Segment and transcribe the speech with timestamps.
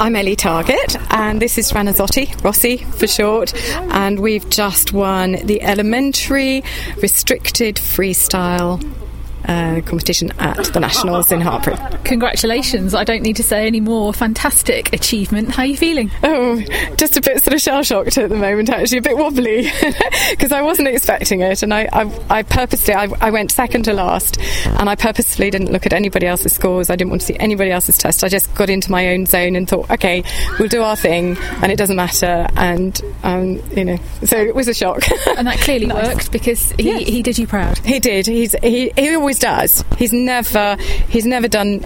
[0.00, 3.54] I'm Ellie Target, and this is Ranazotti, Rossi for short,
[3.92, 6.64] and we've just won the elementary
[7.00, 8.82] restricted freestyle
[9.44, 12.04] uh, competition at the Nationals in Hartpury.
[12.04, 12.94] Congratulations.
[12.94, 14.12] I don't need to say any more.
[14.12, 15.50] Fantastic achievement.
[15.50, 16.10] How are you feeling?
[16.22, 16.60] Oh,
[16.96, 19.70] just a bit sort of shell shocked at the moment, actually, a bit wobbly,
[20.30, 21.62] because I wasn't expecting it.
[21.62, 25.72] And I, I, I purposely, I, I, went second to last, and I purposely didn't
[25.72, 26.90] look at anybody else's scores.
[26.90, 28.24] I didn't want to see anybody else's test.
[28.24, 30.22] I just got into my own zone and thought, okay,
[30.58, 32.46] we'll do our thing, and it doesn't matter.
[32.56, 35.02] And, um, you know, so it was a shock.
[35.36, 36.08] and that clearly nice.
[36.08, 37.08] worked because he, yes.
[37.08, 37.78] he did you proud.
[37.78, 38.26] He did.
[38.26, 39.84] He's, he, he always always does.
[39.98, 40.76] He's never
[41.08, 41.80] he's never done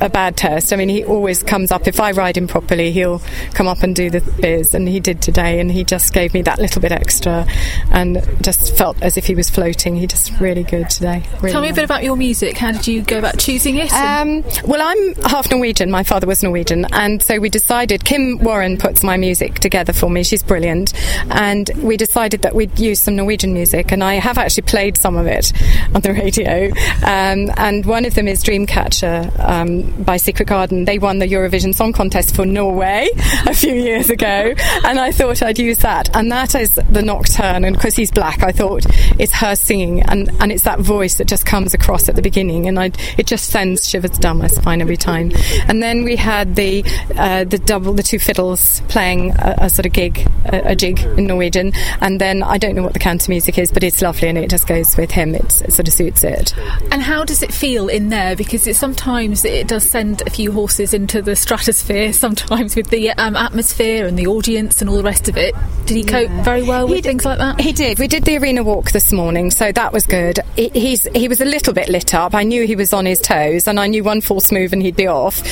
[0.00, 0.72] a bad test.
[0.72, 1.86] I mean, he always comes up.
[1.86, 3.20] If I ride him properly, he'll
[3.54, 5.60] come up and do the biz, and he did today.
[5.60, 7.46] And he just gave me that little bit extra,
[7.90, 9.96] and just felt as if he was floating.
[9.96, 11.22] He just really good today.
[11.40, 12.56] Really Tell me a bit about your music.
[12.56, 13.92] How did you go about choosing it?
[13.92, 15.90] Um, well, I'm half Norwegian.
[15.90, 18.04] My father was Norwegian, and so we decided.
[18.04, 20.22] Kim Warren puts my music together for me.
[20.22, 20.92] She's brilliant,
[21.30, 25.16] and we decided that we'd use some Norwegian music, and I have actually played some
[25.16, 25.52] of it
[25.94, 26.66] on the radio.
[27.04, 29.38] Um, and one of them is Dreamcatcher.
[29.38, 30.84] Um, by Secret Garden.
[30.84, 33.08] They won the Eurovision Song Contest for Norway
[33.46, 36.14] a few years ago, and I thought I'd use that.
[36.14, 38.86] And that is the Nocturne, and because he's black, I thought
[39.18, 42.66] it's her singing, and, and it's that voice that just comes across at the beginning,
[42.66, 45.32] and I, it just sends shivers down my spine every time.
[45.68, 46.84] And then we had the
[47.16, 51.00] uh, the double, the two fiddles playing a, a sort of gig, a, a, jig
[51.00, 54.28] in Norwegian, and then I don't know what the counter music is, but it's lovely,
[54.28, 55.34] and it just goes with him.
[55.34, 56.54] It's, it sort of suits it.
[56.90, 58.36] And how does it feel in there?
[58.36, 63.10] Because it sometimes it does send a few horses into the stratosphere sometimes with the
[63.10, 65.54] um, atmosphere and the audience and all the rest of it.
[65.86, 66.42] Did he cope yeah.
[66.42, 67.60] very well with he things like that?
[67.60, 67.98] He did.
[67.98, 70.40] We did the arena walk this morning, so that was good.
[70.56, 72.34] He, he's he was a little bit lit up.
[72.34, 74.96] I knew he was on his toes, and I knew one false move and he'd
[74.96, 75.42] be off.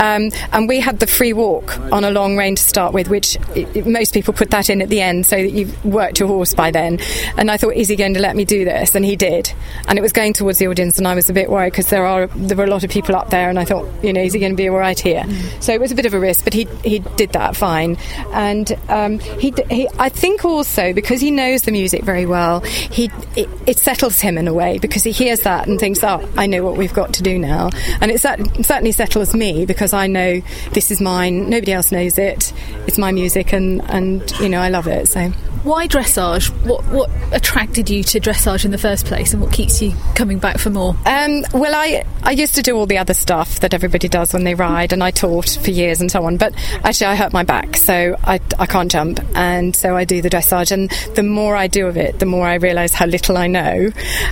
[0.00, 3.36] Um, and we had the free walk on a long rein to start with, which
[3.54, 6.54] it, most people put that in at the end so that you've worked your horse
[6.54, 6.98] by then.
[7.36, 8.94] And I thought, is he going to let me do this?
[8.94, 9.52] And he did.
[9.88, 12.06] And it was going towards the audience, and I was a bit worried because there
[12.06, 13.71] are there were a lot of people up there, and I thought,
[14.02, 15.22] you know, is he going to be all right here?
[15.22, 15.62] Mm.
[15.62, 17.96] So it was a bit of a risk, but he he did that fine,
[18.32, 23.10] and um, he, he I think also because he knows the music very well, he
[23.36, 26.46] it, it, settles him in a way because he hears that and thinks, oh, I
[26.46, 30.40] know what we've got to do now, and it certainly settles me because I know
[30.72, 32.52] this is mine, nobody else knows it,
[32.86, 35.32] it's my music, and and you know I love it so.
[35.62, 36.50] Why dressage?
[36.66, 40.38] What what attracted you to dressage in the first place, and what keeps you coming
[40.38, 40.96] back for more?
[41.06, 44.42] Um, well, I I used to do all the other stuff that everybody does when
[44.42, 46.36] they ride, and I taught for years and so on.
[46.36, 50.20] But actually, I hurt my back, so I, I can't jump, and so I do
[50.20, 50.72] the dressage.
[50.72, 53.90] And the more I do of it, the more I realise how little I know,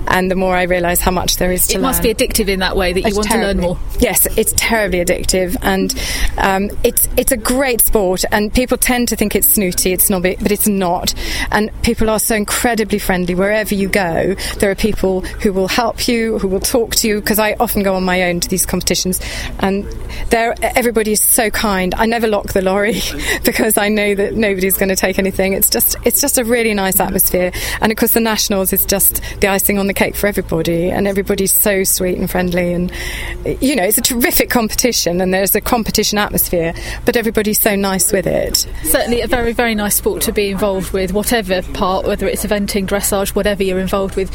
[0.08, 1.84] and the more I realise how much there is to it learn.
[1.84, 3.78] It must be addictive in that way that you it's want terribly, to learn more.
[4.00, 5.92] Yes, it's terribly addictive, and
[6.38, 8.24] um, it's it's a great sport.
[8.32, 11.14] And people tend to think it's snooty, it's snobby, but it's not
[11.50, 14.34] and people are so incredibly friendly wherever you go.
[14.58, 17.82] There are people who will help you, who will talk to you, because I often
[17.82, 19.20] go on my own to these competitions,
[19.58, 19.84] and
[20.30, 21.94] there everybody is so kind.
[21.94, 23.00] I never lock the lorry
[23.44, 25.52] because I know that nobody's going to take anything.
[25.52, 29.20] It's just it's just a really nice atmosphere, and of course the nationals is just
[29.41, 32.92] the icing on the cake for everybody, and everybody's so sweet and friendly, and
[33.60, 38.12] you know it's a terrific competition, and there's a competition atmosphere, but everybody's so nice
[38.12, 38.66] with it.
[38.84, 42.86] Certainly, a very very nice sport to be involved with, whatever part, whether it's eventing,
[42.86, 44.30] dressage, whatever you're involved with.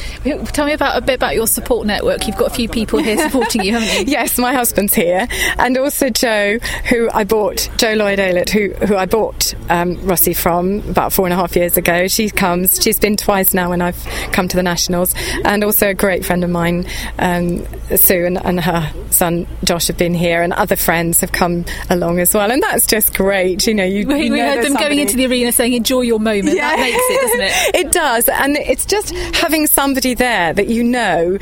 [0.54, 2.28] Tell me about a bit about your support network.
[2.28, 4.12] You've got a few people here supporting you, haven't you?
[4.12, 6.58] yes, my husband's here, and also Joe,
[6.90, 11.26] who I bought, Joe Lloyd Aylett, who who I bought um, Rossi from about four
[11.26, 12.08] and a half years ago.
[12.08, 12.82] She comes.
[12.82, 14.02] She's been twice now when I've
[14.32, 15.14] come to the nationals,
[15.44, 16.86] and also a great friend of mine,
[17.20, 17.66] um,
[17.96, 22.20] Sue, and, and her son Josh have been here, and other friends have come along
[22.20, 23.66] as well, and that's just great.
[23.68, 24.86] You know, you, we, you we heard them somebody.
[24.86, 26.76] going into the arena saying, "Enjoy your moment." Yeah.
[26.76, 27.76] That makes it, doesn't it?
[27.88, 31.38] it does, and it's just having somebody there that you know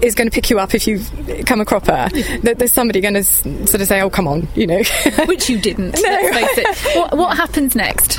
[0.00, 1.00] is going to pick you up if you
[1.44, 2.08] come a cropper.
[2.42, 4.82] That there's somebody going to sort of say, "Oh, come on," you know,
[5.26, 5.92] which you didn't.
[6.02, 6.08] No.
[6.10, 6.96] Let's face it.
[6.96, 8.18] What, what happens next?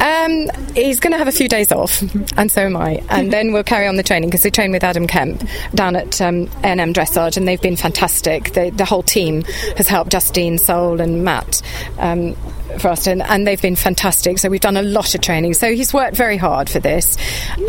[0.00, 2.02] Um, he's going to have a few days off,
[2.36, 3.02] and so am I.
[3.08, 5.42] And then we'll carry on the training because we train with Adam Kemp
[5.74, 8.52] down at um, Dressage, and they've been fantastic.
[8.52, 9.42] The, the whole team
[9.76, 11.62] has helped Justine Soul and Matt.
[11.98, 12.36] Um,
[12.78, 14.38] for us, and, and they've been fantastic.
[14.38, 15.54] So we've done a lot of training.
[15.54, 17.16] So he's worked very hard for this,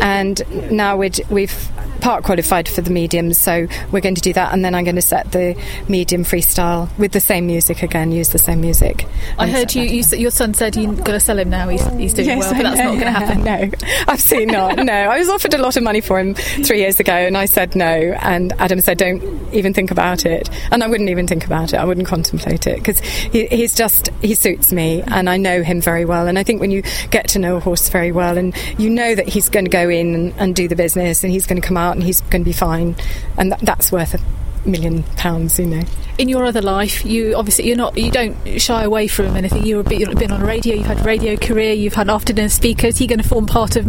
[0.00, 1.70] and now we'd, we've
[2.00, 4.96] part qualified for the mediums, so we're going to do that, and then I'm going
[4.96, 5.56] to set the
[5.88, 9.06] medium freestyle with the same music again, use the same music.
[9.38, 11.68] I heard you, you, your son said you're going to sell him now.
[11.68, 13.44] He's, he's doing yes, well, but that's not going to happen.
[13.44, 13.70] No,
[14.08, 14.76] absolutely not.
[14.84, 17.46] No, I was offered a lot of money for him three years ago, and I
[17.46, 17.86] said no.
[17.86, 19.22] And Adam said, "Don't
[19.52, 21.76] even think about it." And I wouldn't even think about it.
[21.76, 25.80] I wouldn't contemplate it because he, he's just he suits me, and I know him
[25.80, 26.26] very well.
[26.26, 29.14] And I think when you get to know a horse very well, and you know
[29.14, 31.66] that he's going to go in and, and do the business, and he's going to
[31.66, 32.96] come out, and he's going to be fine,
[33.36, 35.82] and that, that's worth a million pounds, you know.
[36.16, 39.66] In your other life, you obviously you're not you don't shy away from anything.
[39.66, 43.00] You've been on radio, you've had a radio career, you've had after dinner speakers.
[43.00, 43.84] Are you going to form part of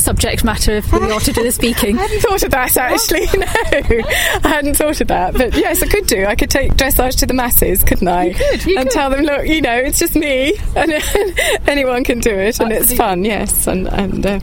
[0.00, 1.98] subject matter of the after dinner speaking?
[1.98, 3.26] I hadn't thought of that actually.
[3.36, 3.46] No,
[4.44, 5.34] I hadn't thought of that.
[5.34, 6.24] But yes, I could do.
[6.24, 8.24] I could take dressage to the masses, couldn't I?
[8.28, 8.64] You could.
[8.64, 8.94] You and could.
[8.94, 10.92] tell them, look, you know, it's just me, and
[11.66, 12.76] anyone can do it, and Absolutely.
[12.76, 13.24] it's fun.
[13.24, 14.24] Yes, and and.
[14.26, 14.40] Uh,